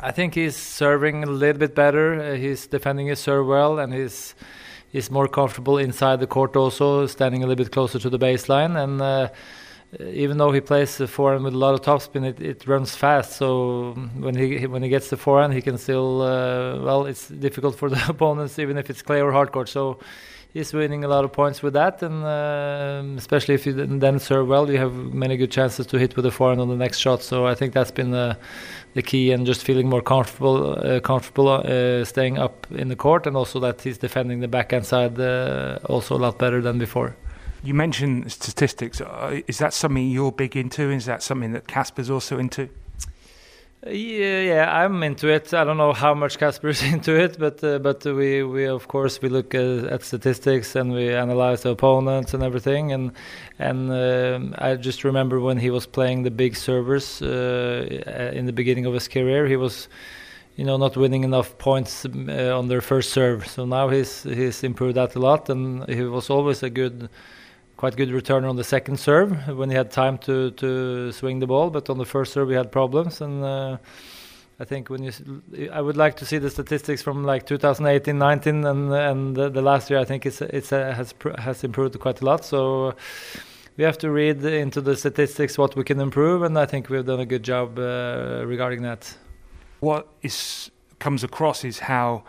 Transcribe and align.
I 0.00 0.12
think 0.12 0.34
he's 0.34 0.54
serving 0.54 1.24
a 1.24 1.26
little 1.26 1.58
bit 1.58 1.74
better. 1.74 2.20
Uh, 2.20 2.34
he's 2.36 2.68
defending 2.68 3.08
his 3.08 3.18
serve 3.18 3.46
well, 3.46 3.80
and 3.80 3.92
he's 3.92 4.34
he's 4.90 5.10
more 5.10 5.26
comfortable 5.26 5.76
inside 5.76 6.20
the 6.20 6.26
court 6.26 6.54
also, 6.54 7.06
standing 7.06 7.42
a 7.42 7.46
little 7.46 7.64
bit 7.64 7.72
closer 7.72 7.98
to 7.98 8.08
the 8.08 8.18
baseline. 8.18 8.80
And 8.80 9.02
uh, 9.02 9.30
even 10.00 10.38
though 10.38 10.52
he 10.52 10.60
plays 10.60 10.98
the 10.98 11.08
forehand 11.08 11.44
with 11.44 11.54
a 11.54 11.58
lot 11.58 11.74
of 11.74 11.82
topspin, 11.82 12.24
it, 12.24 12.40
it 12.40 12.66
runs 12.68 12.94
fast. 12.94 13.32
So 13.32 13.94
when 14.18 14.36
he 14.36 14.68
when 14.68 14.84
he 14.84 14.88
gets 14.88 15.10
the 15.10 15.16
forehand, 15.16 15.52
he 15.52 15.62
can 15.62 15.78
still 15.78 16.22
uh, 16.22 16.80
well. 16.80 17.06
It's 17.06 17.26
difficult 17.26 17.76
for 17.76 17.90
the 17.90 18.00
opponents, 18.08 18.58
even 18.60 18.78
if 18.78 18.90
it's 18.90 19.02
clay 19.02 19.20
or 19.20 19.32
hard 19.32 19.50
court. 19.50 19.68
So 19.68 19.98
he's 20.52 20.72
winning 20.72 21.04
a 21.04 21.08
lot 21.08 21.24
of 21.24 21.32
points 21.32 21.62
with 21.62 21.74
that, 21.74 22.02
and 22.02 22.24
uh, 22.24 23.02
especially 23.18 23.54
if 23.54 23.66
you 23.66 23.72
then 23.72 24.18
serve 24.18 24.48
well, 24.48 24.70
you 24.70 24.78
have 24.78 24.92
many 24.94 25.36
good 25.36 25.50
chances 25.50 25.86
to 25.86 25.98
hit 25.98 26.16
with 26.16 26.24
the 26.24 26.30
forehand 26.30 26.60
on 26.60 26.68
the 26.68 26.76
next 26.76 26.98
shot. 26.98 27.22
So 27.22 27.46
I 27.46 27.54
think 27.54 27.74
that's 27.74 27.90
been 27.90 28.10
the, 28.10 28.36
the 28.94 29.02
key, 29.02 29.32
and 29.32 29.46
just 29.46 29.62
feeling 29.62 29.88
more 29.88 30.02
comfortable, 30.02 30.78
uh, 30.78 31.00
comfortable 31.00 31.48
uh, 31.48 32.04
staying 32.04 32.38
up 32.38 32.66
in 32.70 32.88
the 32.88 32.96
court, 32.96 33.26
and 33.26 33.36
also 33.36 33.60
that 33.60 33.82
he's 33.82 33.98
defending 33.98 34.40
the 34.40 34.48
backhand 34.48 34.86
side 34.86 35.18
uh, 35.20 35.78
also 35.84 36.16
a 36.16 36.18
lot 36.18 36.38
better 36.38 36.60
than 36.60 36.78
before. 36.78 37.16
You 37.62 37.74
mentioned 37.74 38.30
statistics. 38.30 39.00
Uh, 39.00 39.40
is 39.46 39.58
that 39.58 39.74
something 39.74 40.08
you're 40.08 40.32
big 40.32 40.56
into? 40.56 40.90
Is 40.90 41.06
that 41.06 41.22
something 41.22 41.52
that 41.52 41.66
Casper's 41.66 42.10
also 42.10 42.38
into? 42.38 42.68
Yeah, 43.86 44.40
yeah, 44.40 44.82
I'm 44.82 45.04
into 45.04 45.28
it. 45.28 45.54
I 45.54 45.62
don't 45.62 45.76
know 45.76 45.92
how 45.92 46.12
much 46.12 46.36
Casper 46.36 46.68
is 46.68 46.82
into 46.92 47.14
it, 47.14 47.38
but 47.38 47.62
uh, 47.62 47.78
but 47.78 48.04
we, 48.04 48.42
we 48.42 48.64
of 48.66 48.88
course 48.88 49.22
we 49.22 49.28
look 49.28 49.54
at, 49.54 49.84
at, 49.84 50.02
statistics 50.02 50.74
and 50.74 50.92
we 50.92 51.14
analyze 51.14 51.62
the 51.62 51.70
opponents 51.70 52.34
and 52.34 52.42
everything. 52.42 52.90
And 52.90 53.12
and 53.60 53.90
uh, 53.92 54.40
I 54.58 54.74
just 54.74 55.04
remember 55.04 55.38
when 55.38 55.58
he 55.58 55.70
was 55.70 55.86
playing 55.86 56.24
the 56.24 56.30
big 56.32 56.56
servers 56.56 57.22
uh, 57.22 58.32
in 58.34 58.46
the 58.46 58.52
beginning 58.52 58.84
of 58.84 58.94
his 58.94 59.06
career, 59.06 59.46
he 59.46 59.56
was, 59.56 59.88
you 60.56 60.64
know, 60.64 60.76
not 60.76 60.96
winning 60.96 61.22
enough 61.22 61.56
points 61.58 62.04
uh, 62.04 62.58
on 62.58 62.66
their 62.66 62.80
first 62.80 63.10
serve. 63.10 63.46
So 63.46 63.64
now 63.64 63.90
he's 63.90 64.24
he's 64.24 64.64
improved 64.64 64.96
that 64.96 65.14
a 65.14 65.20
lot, 65.20 65.48
and 65.48 65.88
he 65.88 66.02
was 66.02 66.30
always 66.30 66.64
a 66.64 66.70
good 66.70 67.08
quite 67.78 67.96
good 67.96 68.10
return 68.10 68.44
on 68.44 68.56
the 68.56 68.64
second 68.64 68.98
serve 68.98 69.48
when 69.56 69.70
he 69.70 69.76
had 69.76 69.90
time 69.90 70.18
to 70.18 70.50
to 70.50 71.12
swing 71.12 71.38
the 71.38 71.46
ball. 71.46 71.70
But 71.70 71.88
on 71.88 71.96
the 71.96 72.04
first 72.04 72.32
serve, 72.32 72.50
he 72.50 72.56
had 72.56 72.70
problems, 72.70 73.22
and 73.22 73.42
uh, 73.42 73.78
I 74.60 74.64
think 74.64 74.90
when 74.90 75.02
you, 75.04 75.12
I 75.72 75.80
would 75.80 75.96
like 75.96 76.16
to 76.16 76.26
see 76.26 76.38
the 76.38 76.50
statistics 76.50 77.02
from 77.02 77.24
like 77.24 77.46
2018, 77.46 78.18
19, 78.18 78.64
and 78.66 78.92
and 78.92 79.36
the, 79.36 79.48
the 79.48 79.62
last 79.62 79.90
year. 79.90 80.00
I 80.00 80.04
think 80.04 80.26
it's 80.26 80.42
it's 80.42 80.72
uh, 80.72 80.92
has 80.92 81.14
has 81.38 81.64
improved 81.64 81.98
quite 81.98 82.20
a 82.20 82.24
lot. 82.24 82.44
So. 82.44 82.94
We 83.78 83.84
have 83.84 83.98
to 83.98 84.10
read 84.10 84.44
into 84.44 84.80
the 84.80 84.96
statistics 84.96 85.56
what 85.56 85.76
we 85.76 85.84
can 85.84 86.00
improve, 86.00 86.42
and 86.42 86.58
I 86.58 86.66
think 86.66 86.90
we've 86.90 87.06
done 87.06 87.20
a 87.20 87.26
good 87.26 87.44
job 87.44 87.78
uh, 87.78 88.42
regarding 88.44 88.82
that. 88.82 89.16
What 89.78 90.08
is 90.20 90.72
comes 90.98 91.22
across 91.22 91.64
is 91.64 91.78
how 91.78 92.24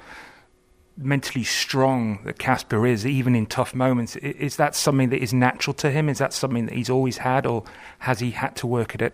mentally 1.02 1.44
strong 1.44 2.19
that 2.25 2.38
Casper 2.38 2.86
is, 2.86 3.05
even 3.05 3.36
in 3.36 3.45
tough 3.45 3.73
moments. 3.73 4.16
Is 4.17 4.58
that 4.58 4.75
something 4.75 5.09
that 5.09 5.22
is 5.22 5.33
natural 5.33 5.73
to 5.75 5.89
him? 5.89 6.09
Is 6.09 6.17
that 6.17 6.33
something 6.33 6.66
that 6.66 6.75
he's 6.75 6.89
always 6.89 7.17
had, 7.17 7.45
or 7.45 7.64
has 8.00 8.19
he 8.19 8.31
had 8.31 8.55
to 8.58 8.67
work 8.67 8.94
at 8.95 9.02
it? 9.02 9.14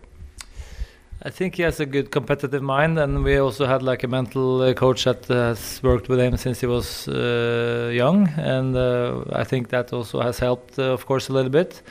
I 1.24 1.30
think 1.30 1.56
he 1.56 1.64
has 1.64 1.80
a 1.80 1.86
good 1.86 2.12
competitive 2.12 2.62
mind, 2.62 3.00
and 3.00 3.24
we 3.24 3.38
also 3.38 3.66
had 3.66 3.82
like 3.82 4.04
a 4.04 4.08
mental 4.08 4.62
uh, 4.62 4.74
coach 4.74 5.06
that 5.06 5.26
has 5.28 5.82
worked 5.82 6.10
with 6.10 6.20
him 6.20 6.38
since 6.38 6.60
he 6.60 6.68
was 6.68 7.08
uh, 7.08 7.90
young, 7.94 8.28
and 8.38 8.76
uh, 8.76 9.24
I 9.32 9.44
think 9.44 9.70
that 9.70 9.94
also 9.94 10.22
has 10.22 10.40
helped, 10.40 10.78
uh, 10.78 10.92
of 10.92 11.06
course, 11.06 11.30
a 11.30 11.34
little 11.34 11.52
bit. 11.52 11.82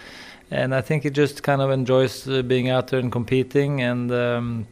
And 0.50 0.74
I 0.74 0.82
think 0.82 1.04
he 1.04 1.10
just 1.10 1.42
kind 1.42 1.62
of 1.62 1.70
enjoys 1.70 2.28
uh, 2.28 2.42
being 2.42 2.68
out 2.68 2.88
there 2.88 3.00
and 3.00 3.10
competing, 3.10 3.80
and 3.80 4.12
um, 4.12 4.66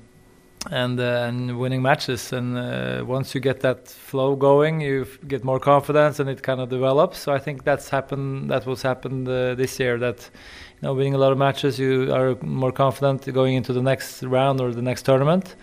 and 0.70 1.00
uh, 1.00 1.27
and 1.28 1.58
winning 1.58 1.82
matches. 1.82 2.32
And 2.32 2.56
uh, 2.56 3.05
once 3.06 3.34
you 3.34 3.41
get 3.41 3.60
that 3.60 3.88
flow 3.88 4.36
going, 4.36 4.80
you 4.80 5.06
get 5.27 5.44
more 5.44 5.58
confidence, 5.58 6.20
and 6.20 6.28
it 6.28 6.42
kind 6.42 6.60
of 6.60 6.69
develops. 6.69 7.19
So 7.19 7.32
I 7.32 7.38
think 7.38 7.64
that's 7.64 7.88
happened. 7.88 8.50
That 8.50 8.66
was 8.66 8.82
happened 8.82 9.28
uh, 9.28 9.54
this 9.54 9.78
year. 9.80 9.98
That 9.98 10.31
you 10.81 10.88
know, 10.88 10.94
winning 10.94 11.14
a 11.14 11.19
lot 11.19 11.32
of 11.32 11.38
matches, 11.38 11.78
you 11.78 12.12
are 12.12 12.37
more 12.42 12.72
confident 12.72 13.32
going 13.32 13.54
into 13.54 13.72
the 13.72 13.82
next 13.82 14.22
round 14.22 14.60
or 14.60 14.72
the 14.72 14.82
next 14.82 15.03
tournament, 15.03 15.56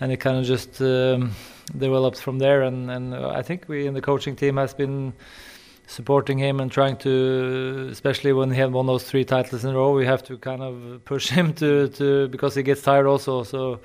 and 0.00 0.12
it 0.12 0.18
kind 0.18 0.38
of 0.38 0.44
just 0.44 0.80
um, 0.80 1.32
develops 1.76 2.20
from 2.20 2.38
there. 2.38 2.62
And 2.62 2.90
and 2.90 3.14
I 3.14 3.42
think 3.42 3.68
we 3.68 3.86
in 3.86 3.94
the 3.94 4.02
coaching 4.02 4.36
team 4.36 4.56
has 4.56 4.74
been 4.74 5.12
supporting 5.90 6.38
him 6.38 6.60
and 6.60 6.70
trying 6.70 6.96
to, 6.96 7.88
especially 7.90 8.32
when 8.32 8.48
he 8.48 8.60
had 8.60 8.72
won 8.72 8.86
those 8.86 9.02
three 9.02 9.24
titles 9.24 9.64
in 9.64 9.70
a 9.70 9.74
row, 9.74 9.92
we 9.92 10.06
have 10.06 10.22
to 10.22 10.38
kind 10.38 10.62
of 10.62 11.04
push 11.04 11.28
him 11.38 11.52
to, 11.52 11.88
to 11.88 12.28
because 12.28 12.54
he 12.54 12.62
gets 12.62 12.80
tired 12.82 13.06
also. 13.06 13.42
So 13.42 13.80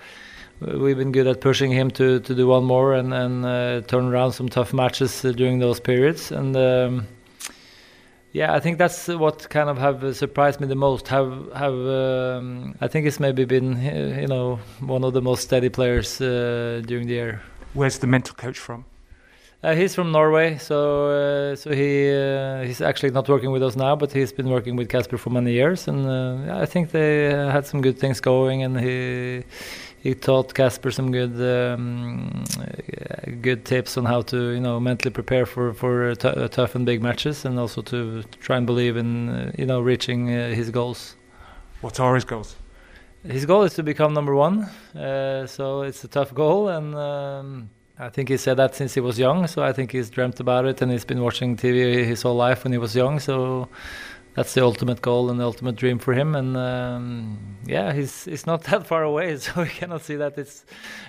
we've 0.60 0.98
been 0.98 1.12
good 1.12 1.28
at 1.28 1.42
pushing 1.42 1.72
him 1.72 1.92
to, 1.92 2.20
to 2.20 2.36
do 2.36 2.48
one 2.48 2.64
more 2.64 2.94
and, 2.94 3.14
and 3.14 3.46
uh, 3.46 3.82
turn 3.82 4.06
around 4.06 4.32
some 4.34 4.50
tough 4.50 4.74
matches 4.74 5.24
uh, 5.26 5.32
during 5.32 5.60
those 5.60 5.80
periods. 5.80 6.32
And 6.32 6.56
um, 6.56 7.08
yeah, 8.32 8.54
I 8.54 8.60
think 8.60 8.78
that's 8.78 9.08
what 9.08 9.50
kind 9.50 9.70
of 9.70 9.78
have 9.78 10.16
surprised 10.16 10.60
me 10.60 10.68
the 10.68 10.76
most. 10.76 11.08
Have 11.08 11.32
have 11.54 11.74
um, 11.74 12.76
I 12.82 12.88
think 12.90 13.08
it's 13.08 13.20
maybe 13.20 13.46
been 13.46 13.82
you 14.22 14.28
know 14.28 14.60
one 14.82 15.06
of 15.06 15.14
the 15.14 15.22
most 15.22 15.44
steady 15.44 15.70
players 15.70 16.20
uh, 16.20 16.82
during 16.86 17.08
the 17.08 17.14
year. 17.14 17.42
Where's 17.74 18.00
the 18.00 18.08
mental 18.08 18.36
coach 18.36 18.60
from? 18.60 18.86
Uh, 19.64 19.74
he's 19.74 19.96
from 19.96 20.12
Norway, 20.12 20.58
so 20.58 21.08
uh, 21.08 21.56
so 21.56 21.72
he 21.72 22.12
uh, 22.12 22.62
he's 22.64 22.82
actually 22.82 23.12
not 23.12 23.28
working 23.30 23.52
with 23.52 23.64
us 23.64 23.76
now, 23.76 23.96
but 23.96 24.12
he's 24.12 24.34
been 24.34 24.50
working 24.50 24.76
with 24.76 24.90
Casper 24.90 25.18
for 25.18 25.30
many 25.30 25.54
years, 25.54 25.88
and 25.88 26.06
uh, 26.06 26.62
I 26.62 26.66
think 26.66 26.92
they 26.92 27.32
had 27.32 27.66
some 27.66 27.82
good 27.82 27.98
things 27.98 28.20
going, 28.20 28.64
and 28.64 28.80
he 28.80 29.44
he 30.06 30.14
taught 30.14 30.54
Casper 30.54 30.92
some 30.92 31.12
good 31.12 31.36
um, 31.42 32.44
good 33.42 33.66
tips 33.66 33.98
on 33.98 34.06
how 34.06 34.22
to 34.22 34.52
you 34.52 34.60
know 34.60 34.80
mentally 34.80 35.12
prepare 35.12 35.48
for 35.48 35.74
for 35.74 36.14
tough 36.16 36.76
and 36.76 36.86
big 36.86 37.02
matches, 37.02 37.44
and 37.44 37.58
also 37.58 37.82
to 37.82 38.22
try 38.40 38.58
and 38.58 38.68
believe 38.68 38.98
in 38.98 39.30
uh, 39.30 39.52
you 39.58 39.66
know 39.66 39.82
reaching 39.82 40.30
uh, 40.30 40.50
his 40.50 40.70
goals. 40.70 41.16
What 41.82 42.00
are 42.00 42.14
his 42.14 42.24
goals? 42.24 42.56
His 43.28 43.48
goal 43.48 43.64
is 43.64 43.74
to 43.74 43.84
become 43.84 44.14
number 44.14 44.36
one. 44.36 44.70
Uh, 44.96 45.48
so 45.48 45.82
it's 45.82 46.04
a 46.04 46.08
tough 46.08 46.32
goal, 46.36 46.70
and 46.70 46.94
um, 46.94 47.70
I 47.98 48.10
think 48.10 48.30
he 48.30 48.38
said 48.38 48.58
that 48.58 48.76
since 48.76 48.94
he 48.94 49.02
was 49.02 49.18
young. 49.18 49.48
So 49.48 49.64
I 49.64 49.74
think 49.74 49.92
he's 49.92 50.12
dreamt 50.12 50.40
about 50.40 50.66
it, 50.66 50.84
and 50.84 50.92
he's 50.92 51.06
been 51.06 51.22
watching 51.24 51.58
TV 51.58 52.06
his 52.06 52.22
whole 52.22 52.36
life 52.36 52.64
when 52.64 52.74
he 52.74 52.78
was 52.78 52.96
young. 52.96 53.20
So 53.20 53.70
that's 54.36 54.54
the 54.54 54.64
ultimate 54.64 55.02
goal 55.02 55.30
and 55.30 55.40
the 55.40 55.46
ultimate 55.46 55.78
dream 55.78 55.98
for 55.98 56.14
him. 56.14 56.36
And 56.36 56.56
um, 56.58 57.58
yeah, 57.66 57.94
he's 57.94 58.26
he's 58.26 58.46
not 58.46 58.64
that 58.70 58.86
far 58.86 59.04
away, 59.04 59.38
so 59.44 59.62
we 59.62 59.70
cannot 59.70 60.02
see 60.02 60.16
that 60.18 60.38
it's 60.38 60.66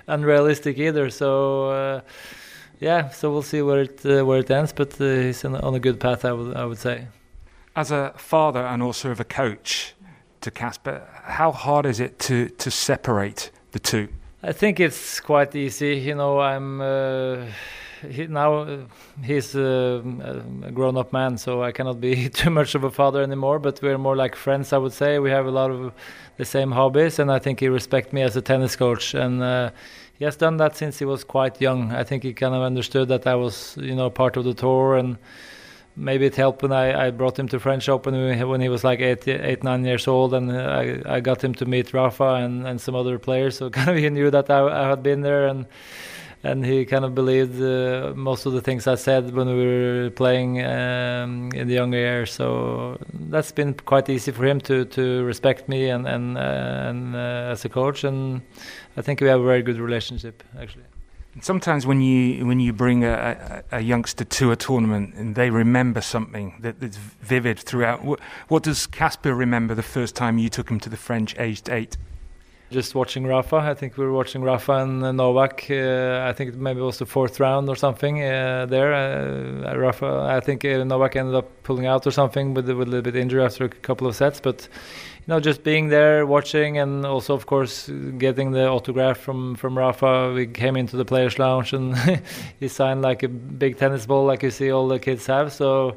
unrealistic 0.06 0.78
either. 0.78 1.10
So 1.10 1.70
uh, 1.70 2.00
yeah, 2.80 3.10
so 3.10 3.30
we'll 3.30 3.42
see 3.42 3.62
where 3.62 3.82
it 3.82 4.06
uh, 4.06 4.24
where 4.24 4.38
it 4.38 4.50
ends. 4.50 4.72
But 4.72 5.00
uh, 5.00 5.04
he's 5.04 5.44
on, 5.44 5.74
a 5.74 5.80
good 5.80 6.00
path, 6.00 6.24
I 6.24 6.32
would 6.32 6.56
I 6.56 6.64
would 6.64 6.78
say. 6.78 7.08
As 7.74 7.90
a 7.90 8.14
father 8.16 8.64
and 8.64 8.82
also 8.82 9.10
of 9.10 9.20
a 9.20 9.24
coach 9.24 9.94
to 10.40 10.50
Casper, 10.50 11.06
how 11.24 11.52
hard 11.52 11.84
is 11.84 12.00
it 12.00 12.18
to 12.20 12.48
to 12.48 12.70
separate 12.70 13.50
the 13.72 13.78
two? 13.78 14.08
I 14.42 14.52
think 14.52 14.78
it's 14.78 15.20
quite 15.20 15.54
easy. 15.56 15.96
You 15.96 16.14
know, 16.14 16.38
I'm 16.40 16.80
uh, 16.80 17.46
he, 18.08 18.26
now 18.26 18.54
uh, 18.58 18.78
he's 19.22 19.54
uh, 19.54 20.02
a 20.64 20.70
grown-up 20.70 21.12
man, 21.12 21.38
so 21.38 21.62
I 21.62 21.72
cannot 21.72 22.00
be 22.00 22.28
too 22.42 22.50
much 22.50 22.74
of 22.74 22.84
a 22.84 22.90
father 22.90 23.22
anymore. 23.22 23.58
But 23.58 23.80
we're 23.82 23.98
more 23.98 24.16
like 24.16 24.34
friends, 24.34 24.72
I 24.72 24.78
would 24.78 24.92
say. 24.92 25.18
We 25.18 25.30
have 25.30 25.46
a 25.46 25.50
lot 25.50 25.70
of 25.70 25.92
the 26.36 26.44
same 26.44 26.72
hobbies, 26.72 27.18
and 27.18 27.30
I 27.30 27.38
think 27.38 27.60
he 27.60 27.68
respects 27.68 28.12
me 28.12 28.22
as 28.22 28.36
a 28.36 28.42
tennis 28.42 28.76
coach. 28.76 29.14
And 29.14 29.42
uh, 29.42 29.70
he 30.18 30.24
has 30.24 30.36
done 30.36 30.56
that 30.58 30.76
since 30.76 30.98
he 30.98 31.04
was 31.04 31.24
quite 31.24 31.60
young. 31.60 31.92
I 31.92 32.04
think 32.04 32.22
he 32.22 32.32
kind 32.32 32.54
of 32.54 32.62
understood 32.62 33.08
that 33.08 33.26
I 33.26 33.34
was, 33.34 33.76
you 33.80 33.94
know, 33.94 34.10
part 34.10 34.36
of 34.36 34.44
the 34.44 34.54
tour, 34.54 34.96
and 34.96 35.18
maybe 35.96 36.26
it 36.26 36.36
helped 36.36 36.62
when 36.62 36.72
I, 36.72 37.06
I 37.06 37.10
brought 37.10 37.38
him 37.38 37.48
to 37.48 37.58
French 37.58 37.88
Open 37.88 38.14
when 38.48 38.60
he 38.60 38.68
was 38.68 38.84
like 38.84 39.00
eight, 39.00 39.26
eight, 39.28 39.64
nine 39.64 39.84
years 39.84 40.06
old, 40.06 40.34
and 40.34 40.52
I, 40.52 41.02
I 41.06 41.20
got 41.20 41.42
him 41.42 41.54
to 41.54 41.64
meet 41.66 41.92
Rafa 41.92 42.34
and, 42.34 42.66
and 42.66 42.80
some 42.80 42.94
other 42.94 43.18
players. 43.18 43.56
So 43.58 43.70
kind 43.78 43.90
of 43.90 43.96
he 43.96 44.08
knew 44.10 44.30
that 44.30 44.50
I, 44.50 44.84
I 44.84 44.88
had 44.88 45.02
been 45.02 45.22
there 45.22 45.46
and 45.46 45.66
and 46.46 46.64
he 46.64 46.84
kind 46.84 47.04
of 47.04 47.14
believed 47.14 47.60
uh, 47.60 48.12
most 48.14 48.46
of 48.46 48.52
the 48.52 48.60
things 48.60 48.86
I 48.86 48.94
said 48.94 49.34
when 49.34 49.48
we 49.48 49.66
were 49.66 50.10
playing 50.10 50.64
um, 50.64 51.50
in 51.52 51.66
the 51.68 51.74
younger 51.74 51.98
years. 51.98 52.32
So 52.32 52.98
that's 53.30 53.52
been 53.52 53.74
quite 53.74 54.08
easy 54.08 54.32
for 54.32 54.44
him 54.46 54.60
to 54.60 54.84
to 54.84 55.24
respect 55.24 55.68
me 55.68 55.90
and 55.90 56.06
and 56.06 56.38
uh, 56.38 56.90
and 56.90 57.14
uh, 57.14 57.52
as 57.52 57.64
a 57.64 57.68
coach, 57.68 58.04
and 58.04 58.42
I 58.96 59.02
think 59.02 59.20
we 59.20 59.28
have 59.28 59.40
a 59.40 59.46
very 59.46 59.62
good 59.62 59.78
relationship 59.78 60.42
actually. 60.58 60.84
Sometimes 61.40 61.86
when 61.86 62.00
you 62.00 62.46
when 62.46 62.60
you 62.60 62.72
bring 62.72 63.04
a, 63.04 63.64
a, 63.70 63.78
a 63.78 63.80
youngster 63.80 64.24
to 64.24 64.52
a 64.52 64.56
tournament 64.56 65.14
and 65.16 65.34
they 65.34 65.50
remember 65.50 66.00
something 66.00 66.54
that, 66.60 66.80
that's 66.80 66.96
vivid 66.96 67.58
throughout, 67.58 68.04
what, 68.04 68.20
what 68.48 68.62
does 68.62 68.86
Casper 68.86 69.34
remember 69.34 69.74
the 69.74 69.82
first 69.82 70.16
time 70.16 70.38
you 70.38 70.48
took 70.48 70.70
him 70.70 70.80
to 70.80 70.88
the 70.88 70.96
French, 70.96 71.38
aged 71.38 71.68
eight? 71.68 71.98
Just 72.70 72.94
watching 72.94 73.26
Rafa. 73.26 73.56
I 73.56 73.74
think 73.74 73.96
we 73.96 74.04
were 74.04 74.12
watching 74.12 74.42
Rafa 74.42 74.72
and 74.72 75.02
uh, 75.02 75.12
Novak. 75.12 75.66
Uh, 75.70 76.24
I 76.28 76.32
think 76.32 76.54
maybe 76.56 76.80
it 76.80 76.84
was 76.84 76.98
the 76.98 77.06
fourth 77.06 77.38
round 77.38 77.68
or 77.68 77.76
something 77.76 78.22
uh, 78.22 78.66
there. 78.66 78.92
Uh, 78.92 79.76
Rafa, 79.76 80.26
I 80.28 80.40
think 80.40 80.64
uh, 80.64 80.82
Novak 80.82 81.16
ended 81.16 81.34
up 81.34 81.62
pulling 81.62 81.86
out 81.86 82.06
or 82.06 82.10
something 82.10 82.54
with, 82.54 82.68
with 82.68 82.88
a 82.88 82.90
little 82.90 83.02
bit 83.02 83.16
injury 83.16 83.44
after 83.44 83.64
a 83.64 83.68
couple 83.68 84.06
of 84.06 84.16
sets. 84.16 84.40
But 84.40 84.68
you 85.26 85.32
know, 85.32 85.40
just 85.40 85.62
being 85.62 85.88
there, 85.88 86.26
watching, 86.26 86.78
and 86.78 87.04
also, 87.04 87.34
of 87.34 87.46
course, 87.46 87.88
getting 88.18 88.52
the 88.52 88.68
autograph 88.68 89.18
from 89.18 89.56
from 89.56 89.76
Rafa. 89.78 90.32
We 90.32 90.46
came 90.46 90.76
into 90.76 90.96
the 90.96 91.04
players' 91.04 91.38
lounge, 91.38 91.72
and 91.72 91.96
he 92.60 92.68
signed 92.68 93.02
like 93.02 93.22
a 93.22 93.28
big 93.28 93.76
tennis 93.76 94.06
ball, 94.06 94.24
like 94.24 94.42
you 94.42 94.50
see 94.50 94.70
all 94.70 94.88
the 94.88 94.98
kids 94.98 95.26
have. 95.26 95.52
So, 95.52 95.96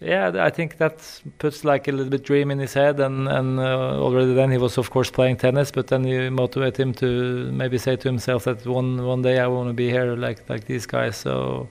yeah, 0.00 0.32
I 0.44 0.50
think 0.50 0.76
that 0.78 1.22
puts 1.38 1.64
like 1.64 1.88
a 1.88 1.92
little 1.92 2.10
bit 2.10 2.22
dream 2.22 2.50
in 2.50 2.58
his 2.58 2.74
head, 2.74 3.00
and 3.00 3.28
and 3.28 3.58
uh, 3.58 4.00
already 4.00 4.34
then 4.34 4.50
he 4.50 4.58
was, 4.58 4.78
of 4.78 4.90
course, 4.90 5.10
playing 5.10 5.36
tennis. 5.36 5.70
But 5.70 5.86
then 5.88 6.06
you 6.06 6.30
motivate 6.30 6.78
him 6.78 6.92
to 6.94 7.50
maybe 7.52 7.78
say 7.78 7.96
to 7.96 8.08
himself 8.08 8.44
that 8.44 8.66
one 8.66 9.04
one 9.04 9.22
day 9.22 9.38
I 9.38 9.46
want 9.46 9.68
to 9.68 9.74
be 9.74 9.90
here 9.90 10.14
like 10.16 10.48
like 10.48 10.66
these 10.66 10.86
guys. 10.86 11.16
So. 11.16 11.68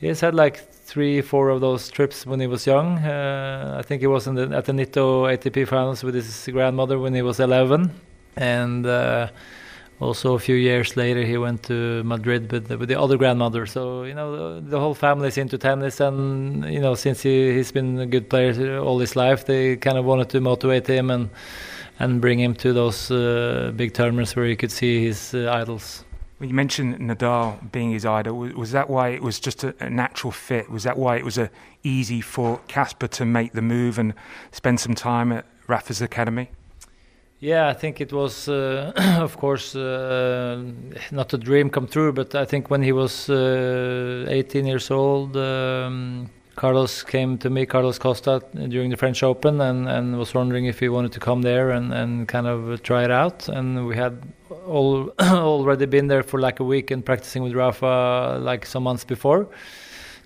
He's 0.00 0.20
had 0.20 0.32
like 0.32 0.58
three, 0.88 1.20
four 1.20 1.48
of 1.48 1.60
those 1.60 1.90
trips 1.90 2.24
when 2.24 2.38
he 2.38 2.46
was 2.46 2.66
young. 2.66 2.98
Uh, 2.98 3.76
I 3.78 3.82
think 3.82 4.00
he 4.00 4.06
was 4.06 4.26
the, 4.26 4.48
at 4.54 4.64
the 4.64 4.72
Nitto 4.72 5.26
ATP 5.26 5.66
finals 5.66 6.04
with 6.04 6.14
his 6.14 6.48
grandmother 6.52 7.00
when 7.00 7.14
he 7.14 7.22
was 7.22 7.40
11, 7.40 7.90
and 8.36 8.86
uh, 8.86 9.28
also 10.00 10.34
a 10.34 10.38
few 10.38 10.54
years 10.54 10.96
later 10.96 11.24
he 11.24 11.36
went 11.36 11.64
to 11.64 12.02
Madrid 12.04 12.50
with 12.52 12.68
the, 12.68 12.78
with 12.78 12.88
the 12.88 13.00
other 13.00 13.16
grandmother. 13.16 13.66
So 13.66 14.04
you 14.04 14.14
know 14.14 14.60
the, 14.60 14.70
the 14.70 14.80
whole 14.80 14.94
family 14.94 15.28
is 15.28 15.38
into 15.38 15.58
tennis, 15.58 16.00
and 16.00 16.64
you 16.72 16.80
know 16.80 16.94
since 16.94 17.22
he 17.22 17.52
he's 17.52 17.72
been 17.72 17.98
a 17.98 18.06
good 18.06 18.30
player 18.30 18.78
all 18.78 18.98
his 18.98 19.16
life, 19.16 19.46
they 19.46 19.76
kind 19.76 19.98
of 19.98 20.04
wanted 20.04 20.28
to 20.30 20.40
motivate 20.40 20.86
him 20.86 21.10
and 21.10 21.30
and 21.98 22.20
bring 22.20 22.38
him 22.38 22.54
to 22.54 22.72
those 22.72 23.10
uh, 23.10 23.72
big 23.74 23.92
tournaments 23.92 24.36
where 24.36 24.46
he 24.46 24.56
could 24.56 24.70
see 24.70 25.04
his 25.04 25.34
uh, 25.34 25.50
idols. 25.52 26.04
Well, 26.38 26.48
you 26.48 26.54
mentioned 26.54 27.00
Nadal 27.00 27.72
being 27.72 27.90
his 27.90 28.06
idol. 28.06 28.38
Was 28.38 28.70
that 28.70 28.88
why 28.88 29.08
it 29.08 29.22
was 29.22 29.40
just 29.40 29.64
a, 29.64 29.74
a, 29.80 29.90
natural 29.90 30.30
fit? 30.30 30.70
Was 30.70 30.84
that 30.84 30.96
why 30.96 31.16
it 31.16 31.24
was 31.24 31.36
a 31.36 31.50
easy 31.82 32.20
for 32.20 32.60
Casper 32.68 33.08
to 33.08 33.24
make 33.24 33.54
the 33.54 33.62
move 33.62 33.98
and 33.98 34.14
spend 34.52 34.78
some 34.78 34.94
time 34.94 35.32
at 35.32 35.46
Rafa's 35.66 36.00
academy? 36.00 36.50
Yeah, 37.40 37.68
I 37.68 37.72
think 37.72 38.00
it 38.00 38.12
was, 38.12 38.48
uh, 38.48 38.92
of 39.20 39.36
course, 39.36 39.76
uh, 39.76 40.60
not 41.12 41.32
a 41.32 41.38
dream 41.38 41.70
come 41.70 41.86
true. 41.86 42.12
But 42.12 42.34
I 42.34 42.44
think 42.44 42.68
when 42.68 42.82
he 42.82 42.90
was 42.90 43.30
uh, 43.30 44.26
18 44.28 44.66
years 44.66 44.90
old, 44.90 45.36
um, 45.36 46.30
Carlos 46.56 47.04
came 47.04 47.38
to 47.38 47.48
me, 47.48 47.64
Carlos 47.64 47.96
Costa, 47.98 48.42
during 48.52 48.90
the 48.90 48.96
French 48.96 49.22
Open, 49.22 49.60
and, 49.60 49.88
and 49.88 50.18
was 50.18 50.34
wondering 50.34 50.66
if 50.66 50.80
he 50.80 50.88
wanted 50.88 51.12
to 51.12 51.20
come 51.20 51.42
there 51.42 51.70
and, 51.70 51.94
and 51.94 52.26
kind 52.26 52.48
of 52.48 52.82
try 52.82 53.04
it 53.04 53.12
out. 53.12 53.48
And 53.48 53.86
we 53.86 53.94
had 53.94 54.20
all 54.66 55.14
already 55.20 55.86
been 55.86 56.08
there 56.08 56.24
for 56.24 56.40
like 56.40 56.58
a 56.58 56.64
week 56.64 56.90
and 56.90 57.04
practicing 57.06 57.44
with 57.44 57.52
Rafa 57.52 58.40
like 58.42 58.66
some 58.66 58.82
months 58.82 59.04
before. 59.04 59.48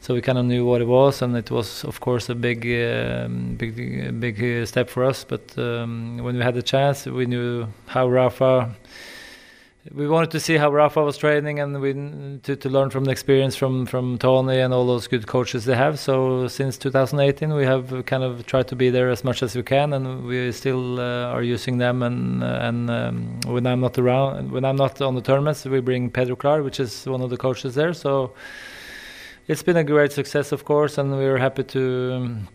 So 0.03 0.15
we 0.15 0.21
kind 0.21 0.37
of 0.37 0.45
knew 0.45 0.67
what 0.67 0.81
it 0.81 0.89
was, 0.89 1.23
and 1.23 1.37
it 1.37 1.49
was, 1.51 1.85
of 1.85 2.01
course, 2.01 2.29
a 2.29 2.35
big, 2.35 2.67
uh, 2.67 3.29
big, 3.57 4.21
big 4.21 4.67
step 4.67 4.91
for 4.91 5.05
us. 5.05 5.23
But 5.23 5.57
um, 5.57 6.19
when 6.19 6.37
we 6.37 6.43
had 6.43 6.55
the 6.55 6.63
chance, 6.63 7.07
we 7.07 7.25
knew 7.25 7.69
how 7.87 8.09
Rafa 8.09 8.75
we 9.91 10.07
wanted 10.07 10.31
to 10.31 10.39
see 10.39 10.57
how 10.57 10.71
Rafa 10.71 11.03
was 11.03 11.17
training 11.17 11.59
and 11.59 11.81
we 11.81 11.93
to, 12.43 12.55
to 12.55 12.69
learn 12.69 12.91
from 12.91 13.05
the 13.05 13.11
experience 13.11 13.57
from 13.57 13.85
from 13.87 14.17
Toni 14.17 14.59
and 14.59 14.73
all 14.73 14.87
those 14.87 15.09
good 15.09 15.27
coaches 15.27 15.65
they 15.65 15.75
have. 15.75 15.99
So 15.99 16.47
since 16.47 16.79
2018, 16.79 17.53
we 17.53 17.65
have 17.65 18.07
kind 18.07 18.23
of 18.23 18.47
tried 18.47 18.69
to 18.69 18.77
be 18.77 18.91
there 18.91 19.11
as 19.11 19.25
much 19.25 19.43
as 19.43 19.57
we 19.57 19.63
can, 19.63 19.93
and 19.93 20.25
we 20.25 20.53
still 20.53 21.01
uh, 21.01 21.33
are 21.35 21.43
using 21.43 21.79
them. 21.79 22.03
And 22.03 22.45
and 22.45 22.91
um, 22.91 23.41
when 23.47 23.67
I'm 23.67 23.81
not 23.81 23.99
around, 23.99 24.53
when 24.53 24.65
I'm 24.65 24.77
not 24.77 25.01
on 25.01 25.17
the 25.17 25.23
tournaments, 25.23 25.65
we 25.65 25.81
bring 25.81 26.11
Pedro 26.11 26.37
Clar, 26.37 26.63
which 26.63 26.79
is 26.79 27.05
one 27.07 27.21
of 27.21 27.31
the 27.31 27.37
coaches 27.37 27.75
there. 27.75 27.93
So 27.93 28.35
it's 29.49 29.63
been 29.63 29.77
a 29.77 29.85
great 29.85 30.13
success, 30.13 30.53
of 30.53 30.65
course, 30.65 30.99
and 30.99 31.13
we're 31.13 31.39
happy 31.39 31.65
to. 31.65 32.13
Um, 32.15 32.49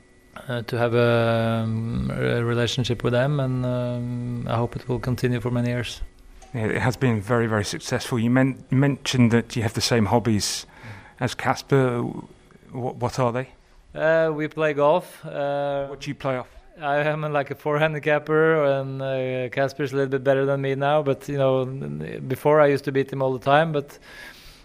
uh, 0.47 0.61
to 0.61 0.77
have 0.77 0.93
a, 0.93 1.63
um, 1.63 2.11
a, 2.13 2.45
relationship 2.45 3.03
with 3.03 3.11
them, 3.11 3.39
and 3.39 3.65
um, 3.65 4.47
I 4.47 4.55
hope 4.55 4.75
it 4.75 4.87
will 4.87 4.99
continue 4.99 5.39
for 5.39 5.49
many 5.49 5.69
years 5.69 6.01
it 6.53 6.81
has 6.81 6.95
been 6.95 7.21
very, 7.21 7.47
very 7.47 7.65
successful. 7.65 8.19
You 8.19 8.29
men- 8.29 8.63
mentioned 8.71 9.31
that 9.31 9.55
you 9.55 9.63
have 9.63 9.73
the 9.73 9.81
same 9.81 10.05
hobbies 10.05 10.65
as 11.19 11.35
Casper. 11.35 12.01
What, 12.71 12.95
what 12.97 13.19
are 13.19 13.31
they? 13.31 13.49
Uh, 13.93 14.31
we 14.31 14.47
play 14.47 14.73
golf. 14.73 15.25
Uh, 15.25 15.87
what 15.87 16.01
do 16.01 16.09
you 16.09 16.15
play 16.15 16.37
off? 16.37 16.49
I 16.79 16.97
am 16.97 17.21
like 17.33 17.49
a 17.49 17.55
four 17.55 17.79
handicapper, 17.79 18.63
and 18.65 19.01
uh, 19.01 19.49
Casper's 19.49 19.93
a 19.93 19.95
little 19.95 20.11
bit 20.11 20.23
better 20.23 20.45
than 20.45 20.61
me 20.61 20.75
now. 20.75 21.01
But 21.01 21.27
you 21.27 21.37
know, 21.37 21.65
before 21.65 22.61
I 22.61 22.67
used 22.67 22.85
to 22.85 22.91
beat 22.91 23.11
him 23.11 23.21
all 23.21 23.33
the 23.33 23.43
time. 23.43 23.71
But 23.71 23.97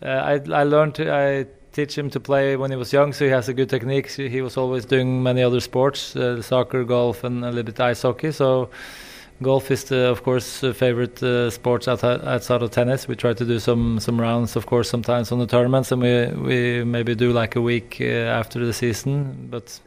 uh, 0.03 0.09
I, 0.09 0.33
I 0.53 0.65
learned 0.65 0.97
to 0.97 1.11
I 1.11 1.47
teach 1.73 1.97
him 1.97 2.11
to 2.11 2.21
play 2.21 2.57
when 2.57 2.71
he 2.71 2.77
was 2.77 2.93
young, 2.93 3.13
so 3.13 3.25
he 3.25 3.31
has 3.31 3.49
a 3.49 3.55
good 3.55 3.69
technique. 3.69 4.11
He 4.11 4.43
was 4.43 4.57
always 4.57 4.85
doing 4.85 5.23
many 5.23 5.43
other 5.43 5.61
sports, 5.61 6.15
uh, 6.15 6.43
soccer, 6.43 6.85
golf, 6.85 7.25
and 7.25 7.45
a 7.45 7.49
little 7.49 7.65
bit 7.65 7.81
ice 7.81 8.03
hockey. 8.03 8.33
So 8.33 8.69
golf 9.41 9.71
is 9.71 9.85
the, 9.85 10.07
of 10.09 10.23
course 10.23 10.63
a 10.63 10.73
favorite 10.75 11.23
uh, 11.23 11.51
sports 11.51 11.89
outside 11.89 12.63
of 12.63 12.71
tennis. 12.71 13.09
We 13.09 13.17
try 13.17 13.35
to 13.35 13.45
do 13.45 13.59
some 13.59 13.99
some 14.01 14.21
rounds, 14.21 14.57
of 14.57 14.67
course, 14.67 14.91
sometimes 14.91 15.33
on 15.33 15.39
the 15.39 15.47
tournaments, 15.47 15.93
and 15.93 16.03
we 16.03 16.27
we 16.27 16.85
maybe 16.85 17.15
do 17.15 17.33
like 17.33 17.57
a 17.57 17.61
week 17.61 17.99
uh, 18.01 18.41
after 18.41 18.65
the 18.65 18.73
season. 18.73 19.49
But 19.51 19.81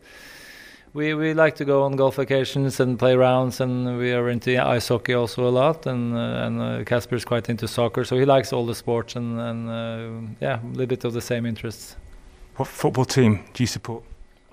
we 0.96 1.14
we 1.14 1.34
like 1.34 1.56
to 1.56 1.66
go 1.66 1.84
on 1.84 1.98
golf 1.98 2.16
vacations 2.16 2.80
and 2.80 2.98
play 2.98 3.16
rounds, 3.16 3.60
and 3.60 3.98
we 4.00 4.14
are 4.14 4.30
into 4.30 4.58
ice 4.58 4.88
hockey 4.88 5.14
also 5.14 5.48
a 5.48 5.52
lot. 5.52 5.86
And 5.86 6.16
uh, 6.16 6.46
and 6.46 6.86
Casper 6.86 7.16
is 7.16 7.26
quite 7.26 7.50
into 7.50 7.68
soccer, 7.68 8.06
so 8.06 8.18
he 8.18 8.26
likes 8.26 8.54
all 8.54 8.66
the 8.66 8.76
sports 8.76 9.16
and 9.16 9.40
and 9.40 9.70
uh, 9.70 10.32
yeah, 10.42 10.60
a 10.64 10.68
little 10.68 10.88
bit 10.88 11.04
of 11.04 11.14
the 11.14 11.22
same 11.22 11.46
interests. 11.46 11.98
What 12.56 12.68
football 12.70 13.06
team 13.06 13.44
do 13.54 13.64
you 13.64 13.68
support? 13.68 14.04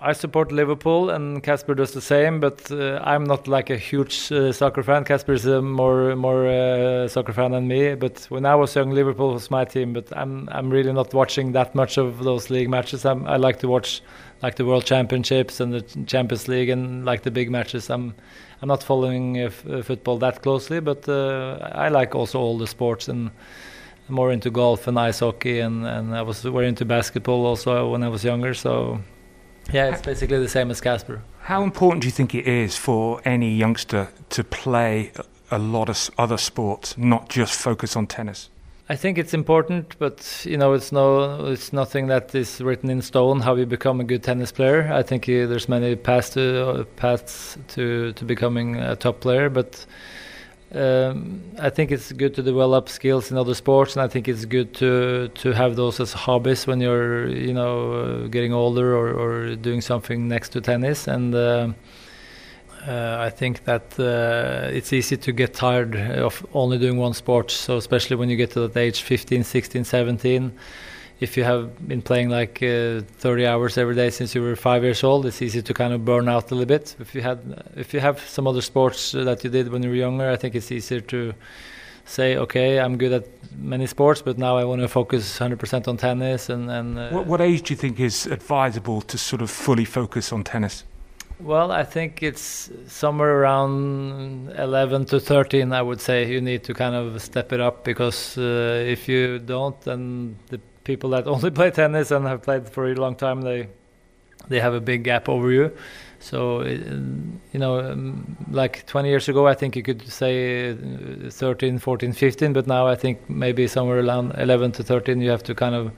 I 0.03 0.13
support 0.15 0.51
Liverpool, 0.51 1.11
and 1.11 1.43
Casper 1.43 1.75
does 1.75 1.93
the 1.93 2.01
same. 2.01 2.41
But 2.41 2.71
uh, 2.71 3.01
I'm 3.05 3.25
not 3.25 3.47
like 3.47 3.71
a 3.71 3.77
huge 3.77 4.33
uh, 4.33 4.53
soccer 4.53 4.83
fan. 4.83 5.05
Casper 5.05 5.33
is 5.33 5.47
a 5.47 5.63
more 5.63 6.17
more 6.17 6.49
uh, 6.49 7.09
soccer 7.09 7.33
fan 7.33 7.53
than 7.53 7.69
me. 7.69 7.95
But 7.95 8.27
when 8.29 8.45
I 8.45 8.55
was 8.57 8.75
young, 8.75 8.91
Liverpool 8.91 9.33
was 9.33 9.51
my 9.51 9.65
team. 9.65 9.93
But 9.93 10.07
I'm 10.17 10.49
I'm 10.51 10.71
really 10.71 10.93
not 10.93 11.15
watching 11.15 11.53
that 11.53 11.75
much 11.75 11.99
of 11.99 12.25
those 12.25 12.51
league 12.51 12.69
matches. 12.69 13.05
I'm, 13.05 13.27
i 13.27 13.37
like 13.37 13.61
to 13.61 13.69
watch 13.69 14.03
like 14.43 14.57
the 14.57 14.65
World 14.65 14.85
Championships 14.85 15.61
and 15.61 15.73
the 15.73 15.83
Champions 16.07 16.49
League 16.49 16.69
and 16.69 17.05
like 17.05 17.23
the 17.23 17.31
big 17.31 17.51
matches. 17.51 17.89
I'm 17.89 18.15
I'm 18.61 18.69
not 18.69 18.83
following 18.83 19.41
uh, 19.41 19.51
football 19.83 20.19
that 20.19 20.43
closely, 20.43 20.81
but 20.81 21.09
uh, 21.09 21.71
I 21.73 21.89
like 21.89 22.15
also 22.15 22.41
all 22.41 22.59
the 22.59 22.67
sports 22.67 23.09
and 23.09 23.31
more 24.09 24.33
into 24.33 24.51
golf 24.51 24.89
and 24.89 24.99
ice 24.99 25.21
hockey 25.21 25.61
and, 25.61 25.87
and 25.87 26.15
I 26.15 26.23
was 26.23 26.43
very 26.43 26.69
into 26.69 26.85
basketball 26.85 27.47
also 27.47 27.91
when 27.91 28.03
I 28.03 28.09
was 28.09 28.25
younger. 28.25 28.53
So 28.53 29.01
yeah, 29.71 29.89
it's 29.89 30.03
basically 30.03 30.39
the 30.39 30.49
same 30.49 30.71
as 30.71 30.81
Casper. 30.81 31.23
How 31.43 31.63
important 31.63 32.03
do 32.03 32.09
you 32.09 32.13
think 32.13 32.35
it 32.35 32.47
is 32.47 32.77
for 32.77 33.21
any 33.25 33.55
youngster 33.55 34.09
to 34.31 34.45
play 34.45 35.13
a 35.51 35.59
lot 35.59 35.89
of 35.89 36.11
other 36.17 36.39
sports, 36.39 36.97
not 36.97 37.29
just 37.29 37.59
focus 37.59 37.97
on 37.97 38.07
tennis? 38.07 38.49
I 38.89 38.97
think 38.97 39.17
it's 39.17 39.33
important, 39.33 39.97
but 39.99 40.45
you 40.45 40.57
know, 40.57 40.73
it's 40.73 40.93
no, 40.93 41.47
it's 41.47 41.73
nothing 41.73 42.09
that 42.09 42.35
is 42.35 42.61
written 42.61 42.91
in 42.91 43.01
stone 43.01 43.41
how 43.41 43.55
you 43.55 43.65
become 43.65 44.01
a 44.01 44.05
good 44.05 44.23
tennis 44.23 44.53
player. 44.53 44.91
I 44.93 45.03
think 45.03 45.25
uh, 45.25 45.47
there's 45.47 45.69
many 45.69 45.97
paths 45.97 46.31
to 46.31 46.69
uh, 46.69 46.85
paths 46.97 47.57
to 47.69 48.13
to 48.13 48.25
becoming 48.25 48.77
a 48.77 48.97
top 48.97 49.21
player, 49.21 49.49
but 49.49 49.87
um, 50.75 51.43
I 51.59 51.71
think 51.71 51.91
it's 51.91 52.13
good 52.13 52.35
to 52.35 52.43
develop 52.43 52.89
skills 52.89 53.31
in 53.31 53.37
other 53.37 53.55
sports, 53.55 53.95
and 53.95 54.03
I 54.03 54.09
think 54.09 54.27
it's 54.27 54.45
good 54.45 54.73
to 54.75 55.29
to 55.29 55.53
have 55.53 55.77
those 55.77 56.01
as 56.01 56.13
hobbies 56.13 56.67
when 56.67 56.81
you're 56.81 57.29
you 57.29 57.53
know 57.53 57.93
uh, 57.93 58.29
getting 58.29 58.53
older 58.53 58.97
or, 58.97 59.13
or 59.13 59.57
doing 59.57 59.83
something 59.83 60.29
next 60.29 60.51
to 60.51 60.61
tennis. 60.61 61.07
And 61.07 61.35
uh, 61.35 61.73
uh, 62.87 63.17
I 63.21 63.31
think 63.31 63.65
that 63.65 63.99
uh, 63.99 64.71
it's 64.73 64.93
easy 64.93 65.17
to 65.17 65.33
get 65.33 65.55
tired 65.55 65.95
of 65.97 66.45
only 66.55 66.79
doing 66.79 66.97
one 66.97 67.15
sport. 67.15 67.51
So 67.51 67.77
especially 67.77 68.17
when 68.17 68.31
you 68.31 68.37
get 68.37 68.51
to 68.53 68.67
that 68.67 68.77
age, 68.77 69.03
15, 69.03 69.45
16, 69.45 69.85
17 69.85 70.53
if 71.23 71.37
you 71.37 71.45
have 71.45 71.87
been 71.87 72.03
playing 72.03 72.31
like 72.31 72.61
uh, 72.63 73.01
30 73.19 73.47
hours 73.47 73.79
every 73.79 73.95
day 73.95 74.11
since 74.11 74.35
you 74.35 74.43
were 74.43 74.57
five 74.57 74.83
years 74.83 75.05
old, 75.05 75.25
it's 75.25 75.41
easy 75.41 75.63
to 75.63 75.73
kind 75.73 75.93
of 75.93 76.05
burn 76.05 76.29
out 76.29 76.51
a 76.51 76.55
little 76.55 76.67
bit. 76.67 76.97
If 76.99 77.15
you 77.15 77.23
had, 77.23 77.63
if 77.77 77.95
you 77.95 78.01
have 78.01 78.19
some 78.21 78.49
other 78.49 78.61
sports 78.61 79.13
that 79.13 79.45
you 79.45 79.51
did 79.51 79.71
when 79.71 79.85
you 79.85 79.89
were 79.89 79.95
younger, 79.95 80.29
I 80.29 80.37
think 80.37 80.57
it's 80.57 80.73
easier 80.73 81.01
to 81.01 81.33
say, 82.05 82.37
okay, 82.37 82.81
I'm 82.81 82.99
good 82.99 83.13
at 83.13 83.27
many 83.57 83.87
sports, 83.87 84.21
but 84.21 84.37
now 84.37 84.57
I 84.57 84.65
want 84.65 84.81
to 84.83 84.89
focus 84.89 85.39
100% 85.39 85.87
on 85.87 85.97
tennis. 85.97 86.49
And, 86.49 86.69
and 86.69 86.99
uh, 86.99 87.11
what, 87.11 87.27
what 87.27 87.41
age 87.41 87.63
do 87.63 87.75
you 87.75 87.79
think 87.79 88.01
is 88.01 88.27
advisable 88.27 89.01
to 89.03 89.17
sort 89.17 89.43
of 89.43 89.51
fully 89.51 89.85
focus 89.85 90.33
on 90.33 90.43
tennis? 90.43 90.83
Well, 91.39 91.71
I 91.71 91.85
think 91.85 92.23
it's 92.23 92.71
somewhere 92.89 93.41
around 93.41 94.51
11 94.59 95.07
to 95.07 95.21
13. 95.21 95.73
I 95.73 95.83
would 95.83 96.01
say 96.01 96.29
you 96.29 96.41
need 96.41 96.65
to 96.65 96.75
kind 96.75 96.95
of 96.97 97.23
step 97.23 97.53
it 97.53 97.61
up 97.61 97.85
because 97.85 98.37
uh, 98.39 98.85
if 98.87 99.09
you 99.09 99.39
don't, 99.39 99.81
then 99.83 100.37
the 100.49 100.61
people 100.85 101.11
that 101.11 101.27
only 101.35 101.51
play 101.51 101.71
tennis 101.71 102.11
and 102.11 102.27
have 102.27 102.43
played 102.43 102.69
for 102.69 102.91
a 102.91 102.95
long 102.95 103.17
time, 103.17 103.43
they 103.43 103.69
they 104.49 104.61
have 104.61 104.75
a 104.75 104.81
big 104.81 105.05
gap 105.05 105.29
over 105.29 105.53
you. 105.53 105.73
So, 106.19 106.63
you 106.63 107.59
know, 107.59 107.81
um, 107.81 108.37
like 108.51 108.87
20 108.87 109.09
years 109.09 109.29
ago, 109.29 109.49
I 109.49 109.55
think 109.55 109.75
you 109.75 109.83
could 109.83 110.09
say 110.09 110.71
uh, 110.71 111.31
13, 111.31 111.79
14, 111.79 112.13
15, 112.13 112.53
but 112.53 112.67
now 112.69 112.87
I 112.87 112.95
think 112.95 113.29
maybe 113.29 113.67
somewhere 113.67 113.99
around 113.99 114.33
11 114.39 114.73
to 114.73 114.85
13, 114.85 115.21
you 115.21 115.31
have 115.31 115.43
to 115.45 115.55
kind 115.55 115.75
of 115.75 115.91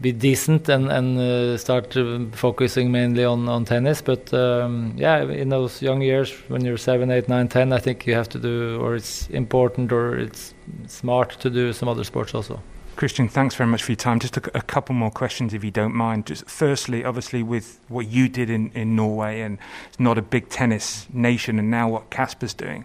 be 0.00 0.10
decent 0.10 0.68
and 0.68 0.90
and 0.90 1.18
uh, 1.18 1.56
start 1.56 1.96
focusing 2.32 2.90
mainly 2.90 3.24
on 3.24 3.48
on 3.48 3.64
tennis. 3.64 4.02
But 4.02 4.32
um, 4.34 4.92
yeah, 4.96 5.22
in 5.22 5.48
those 5.48 5.80
young 5.80 6.02
years 6.02 6.32
when 6.48 6.64
you're 6.64 6.76
7 6.76 7.10
8 7.10 7.28
9 7.28 7.48
10 7.48 7.72
I 7.72 7.78
think 7.78 8.06
you 8.06 8.14
have 8.14 8.28
to 8.30 8.38
do, 8.38 8.78
or 8.80 8.96
it's 8.96 9.28
important, 9.30 9.92
or 9.92 10.18
it's 10.18 10.54
smart 10.86 11.38
to 11.40 11.50
do 11.50 11.72
some 11.72 11.88
other 11.88 12.04
sports 12.04 12.34
also. 12.34 12.60
Christian, 12.96 13.28
thanks 13.28 13.54
very 13.54 13.68
much 13.68 13.82
for 13.82 13.92
your 13.92 13.96
time. 13.96 14.20
Just 14.20 14.36
a, 14.36 14.58
a, 14.58 14.62
couple 14.62 14.94
more 14.94 15.10
questions, 15.10 15.52
if 15.52 15.64
you 15.64 15.70
don't 15.70 15.94
mind. 15.94 16.26
Just 16.26 16.48
firstly, 16.48 17.04
obviously, 17.04 17.42
with 17.42 17.80
what 17.88 18.08
you 18.08 18.28
did 18.28 18.50
in, 18.50 18.70
in 18.70 18.94
Norway, 18.96 19.40
and 19.40 19.58
it's 19.88 20.00
not 20.00 20.18
a 20.18 20.22
big 20.22 20.48
tennis 20.48 21.06
nation, 21.12 21.58
and 21.58 21.70
now 21.70 21.88
what 21.88 22.10
Casper's 22.10 22.54
doing, 22.54 22.84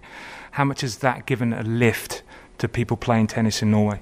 how 0.51 0.65
much 0.65 0.81
has 0.81 0.97
that 0.97 1.25
given 1.25 1.53
a 1.53 1.63
lift 1.63 2.23
to 2.57 2.67
people 2.67 2.97
playing 2.97 3.27
tennis 3.27 3.61
in 3.61 3.71
Norway? 3.71 3.99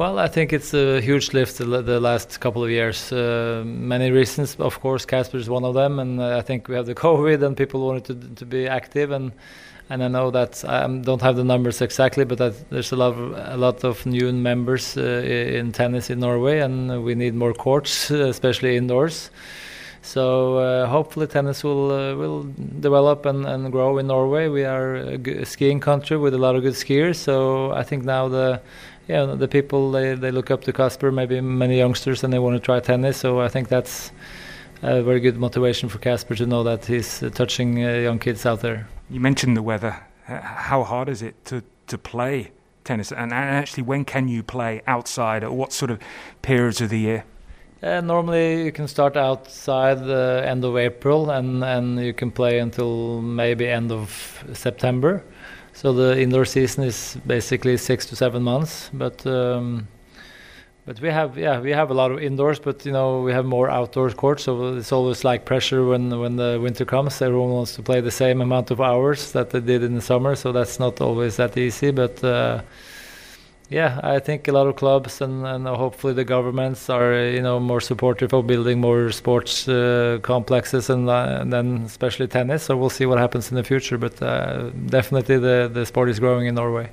Well, 0.00 0.18
I 0.18 0.28
think 0.28 0.54
it's 0.54 0.72
a 0.72 0.98
huge 1.02 1.34
lift 1.34 1.58
the 1.58 2.00
last 2.00 2.40
couple 2.40 2.64
of 2.64 2.70
years. 2.70 3.12
Uh, 3.12 3.62
many 3.66 4.10
reasons, 4.10 4.56
of 4.58 4.80
course, 4.80 5.04
Casper 5.04 5.36
is 5.36 5.50
one 5.50 5.62
of 5.62 5.74
them, 5.74 5.98
and 5.98 6.18
uh, 6.18 6.38
I 6.38 6.40
think 6.40 6.68
we 6.68 6.74
have 6.74 6.86
the 6.86 6.94
COVID, 7.06 7.42
and 7.42 7.54
people 7.54 7.86
wanted 7.86 8.04
to 8.06 8.14
to 8.36 8.46
be 8.46 8.66
active 8.66 9.10
and 9.10 9.32
and 9.90 10.02
I 10.02 10.08
know 10.08 10.30
that 10.30 10.64
I 10.64 10.86
don't 10.86 11.20
have 11.20 11.36
the 11.36 11.44
numbers 11.44 11.82
exactly, 11.82 12.24
but 12.24 12.38
there's 12.70 12.92
a 12.92 12.96
lot 12.96 13.12
of, 13.12 13.52
a 13.52 13.56
lot 13.58 13.84
of 13.84 14.06
new 14.06 14.32
members 14.32 14.96
uh, 14.96 15.02
in 15.02 15.72
tennis 15.72 16.08
in 16.08 16.20
Norway, 16.20 16.60
and 16.60 17.04
we 17.04 17.14
need 17.14 17.34
more 17.34 17.52
courts, 17.52 18.10
especially 18.34 18.78
indoors. 18.78 19.30
So 20.02 20.56
uh, 20.56 20.86
hopefully 20.86 21.26
tennis 21.26 21.62
will 21.62 21.92
uh, 21.92 22.14
will 22.16 22.46
develop 22.80 23.26
and, 23.26 23.44
and 23.44 23.70
grow 23.70 23.98
in 23.98 24.06
Norway. 24.06 24.48
We 24.48 24.64
are 24.64 24.96
a 24.96 25.44
skiing 25.44 25.80
country 25.80 26.16
with 26.16 26.32
a 26.32 26.38
lot 26.38 26.56
of 26.56 26.62
good 26.62 26.74
skiers, 26.74 27.16
so 27.16 27.72
I 27.72 27.82
think 27.82 28.04
now 28.04 28.28
the 28.28 28.62
yeah 29.10 29.34
the 29.34 29.48
people 29.48 29.90
they, 29.90 30.14
they 30.14 30.30
look 30.30 30.50
up 30.50 30.62
to 30.64 30.72
Casper, 30.72 31.10
maybe 31.12 31.40
many 31.40 31.76
youngsters, 31.76 32.24
and 32.24 32.32
they 32.32 32.38
want 32.38 32.56
to 32.56 32.60
try 32.60 32.80
tennis. 32.80 33.16
So 33.16 33.40
I 33.40 33.48
think 33.48 33.68
that's 33.68 34.12
a 34.82 35.02
very 35.02 35.20
good 35.20 35.36
motivation 35.36 35.88
for 35.88 35.98
Casper 35.98 36.34
to 36.36 36.46
know 36.46 36.62
that 36.62 36.86
he's 36.86 37.22
uh, 37.22 37.30
touching 37.30 37.84
uh, 37.84 37.94
young 37.94 38.18
kids 38.18 38.46
out 38.46 38.60
there. 38.60 38.88
You 39.10 39.20
mentioned 39.20 39.56
the 39.56 39.62
weather. 39.62 39.94
How 40.24 40.84
hard 40.84 41.08
is 41.08 41.22
it 41.22 41.34
to, 41.46 41.62
to 41.88 41.98
play 41.98 42.52
tennis? 42.84 43.12
And 43.12 43.32
actually, 43.32 43.82
when 43.82 44.04
can 44.04 44.28
you 44.28 44.42
play 44.42 44.80
outside? 44.86 45.42
At 45.42 45.52
what 45.52 45.72
sort 45.72 45.90
of 45.90 45.98
periods 46.42 46.80
of 46.80 46.88
the 46.90 46.98
year? 46.98 47.24
Uh, 47.82 48.00
normally, 48.00 48.64
you 48.64 48.72
can 48.72 48.86
start 48.86 49.16
outside 49.16 50.04
the 50.04 50.44
end 50.46 50.64
of 50.64 50.76
April, 50.76 51.30
and, 51.30 51.64
and 51.64 51.98
you 51.98 52.12
can 52.12 52.30
play 52.30 52.58
until 52.58 53.20
maybe 53.20 53.66
end 53.66 53.90
of 53.90 54.44
September. 54.52 55.24
So 55.80 55.94
the 55.94 56.20
indoor 56.20 56.44
season 56.44 56.84
is 56.84 57.16
basically 57.26 57.78
six 57.78 58.04
to 58.10 58.14
seven 58.14 58.42
months. 58.42 58.90
But 58.92 59.26
um, 59.26 59.88
but 60.84 61.00
we 61.00 61.08
have 61.08 61.38
yeah 61.38 61.58
we 61.58 61.70
have 61.70 61.90
a 61.90 61.94
lot 61.94 62.10
of 62.10 62.18
indoors 62.22 62.58
but 62.58 62.84
you 62.84 62.92
know 62.92 63.22
we 63.22 63.32
have 63.32 63.46
more 63.46 63.70
outdoor 63.70 64.10
courts 64.10 64.42
so 64.42 64.76
it's 64.76 64.92
always 64.92 65.24
like 65.24 65.46
pressure 65.46 65.86
when 65.86 66.10
when 66.18 66.36
the 66.36 66.58
winter 66.60 66.84
comes 66.84 67.22
everyone 67.22 67.50
wants 67.50 67.74
to 67.76 67.82
play 67.82 68.00
the 68.00 68.10
same 68.10 68.40
amount 68.40 68.70
of 68.70 68.80
hours 68.80 69.32
that 69.32 69.50
they 69.50 69.60
did 69.60 69.82
in 69.82 69.94
the 69.94 70.00
summer 70.00 70.34
so 70.34 70.52
that's 70.52 70.78
not 70.78 71.00
always 71.00 71.36
that 71.36 71.56
easy 71.56 71.90
but 71.90 72.22
uh, 72.24 72.60
yeah 73.70 74.00
i 74.02 74.18
think 74.18 74.48
a 74.48 74.52
lot 74.52 74.66
of 74.66 74.74
clubs 74.76 75.20
and, 75.20 75.46
and 75.46 75.66
hopefully 75.66 76.12
the 76.12 76.24
governments 76.24 76.90
are 76.90 77.14
you 77.28 77.40
know 77.40 77.58
more 77.60 77.80
supportive 77.80 78.32
of 78.34 78.46
building 78.46 78.80
more 78.80 79.10
sports 79.12 79.68
uh, 79.68 80.18
complexes 80.22 80.90
and, 80.90 81.08
uh, 81.08 81.38
and, 81.40 81.52
then 81.52 81.82
especially 81.86 82.26
tennis. 82.26 82.64
So 82.64 82.76
we'll 82.76 82.90
see 82.90 83.06
what 83.06 83.18
happens 83.18 83.50
in 83.50 83.56
the 83.56 83.64
future 83.64 83.96
but 83.96 84.20
uh, 84.20 84.70
definitely 84.86 85.38
the 85.38 85.70
the 85.72 85.86
sport 85.86 86.08
is 86.08 86.18
growing 86.18 86.46
in 86.46 86.56
norway 86.56 86.90